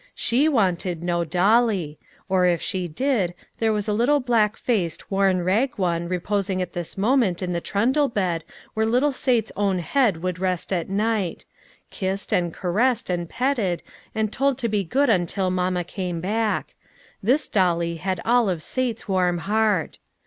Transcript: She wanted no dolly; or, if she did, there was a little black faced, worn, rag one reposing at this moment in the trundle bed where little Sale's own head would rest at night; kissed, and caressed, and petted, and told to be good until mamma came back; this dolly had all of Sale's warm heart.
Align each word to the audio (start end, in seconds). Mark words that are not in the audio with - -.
She 0.15 0.49
wanted 0.49 1.03
no 1.03 1.23
dolly; 1.23 1.99
or, 2.27 2.47
if 2.47 2.59
she 2.59 2.87
did, 2.87 3.35
there 3.59 3.71
was 3.71 3.87
a 3.87 3.93
little 3.93 4.19
black 4.19 4.57
faced, 4.57 5.11
worn, 5.11 5.43
rag 5.43 5.73
one 5.75 6.07
reposing 6.09 6.59
at 6.59 6.73
this 6.73 6.97
moment 6.97 7.43
in 7.43 7.53
the 7.53 7.61
trundle 7.61 8.07
bed 8.09 8.43
where 8.73 8.87
little 8.87 9.11
Sale's 9.11 9.51
own 9.55 9.77
head 9.77 10.23
would 10.23 10.39
rest 10.39 10.73
at 10.73 10.89
night; 10.89 11.45
kissed, 11.91 12.33
and 12.33 12.51
caressed, 12.51 13.11
and 13.11 13.29
petted, 13.29 13.83
and 14.15 14.33
told 14.33 14.57
to 14.57 14.67
be 14.67 14.83
good 14.83 15.07
until 15.11 15.51
mamma 15.51 15.83
came 15.83 16.19
back; 16.19 16.73
this 17.21 17.47
dolly 17.47 17.97
had 17.97 18.19
all 18.25 18.49
of 18.49 18.63
Sale's 18.63 19.07
warm 19.07 19.37
heart. 19.37 19.99